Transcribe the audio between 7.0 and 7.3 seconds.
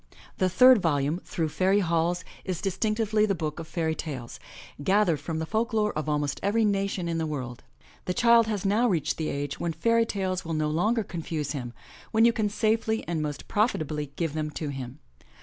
in the